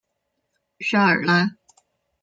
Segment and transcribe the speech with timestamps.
[0.79, 1.47] 沙尔拉。